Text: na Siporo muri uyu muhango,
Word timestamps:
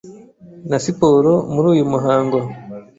na 0.69 0.77
Siporo 0.85 1.33
muri 1.53 1.67
uyu 1.73 1.83
muhango, 1.91 2.37